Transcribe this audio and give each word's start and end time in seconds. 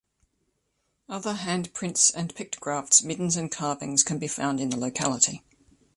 Other 1.07 1.33
hand 1.33 1.75
prints, 1.75 2.09
and 2.09 2.33
pictographs, 2.33 3.03
middens 3.03 3.37
and 3.37 3.51
carvings 3.51 4.01
can 4.01 4.17
be 4.17 4.27
found 4.27 4.59
in 4.59 4.71
the 4.71 4.79
locality. 4.79 5.43